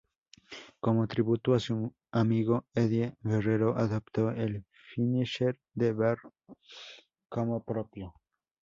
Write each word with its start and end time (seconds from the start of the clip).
Como 0.79 1.05
tributo 1.07 1.53
a 1.53 1.59
su 1.59 1.93
amigo, 2.09 2.65
Eddie 2.73 3.15
Guerrero 3.21 3.77
adoptó 3.77 4.31
el 4.31 4.65
finisher 4.95 5.59
de 5.75 5.93
Barr 5.93 6.17
como 7.29 7.63
propio. 7.63 8.11